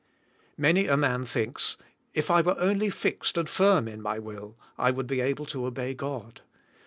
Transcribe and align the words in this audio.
Many 0.57 0.87
a 0.87 0.97
man 0.97 1.27
thinks, 1.27 1.77
If 2.15 2.31
I 2.31 2.41
were 2.41 2.59
only 2.59 2.89
fixed 2.89 3.37
and 3.37 3.47
firm 3.47 3.87
in 3.87 4.01
my 4.01 4.17
will, 4.17 4.57
I 4.75 4.89
would 4.89 5.05
be 5.05 5.21
able 5.21 5.45
to 5.45 5.67
obey 5.67 5.93
God. 5.93 6.41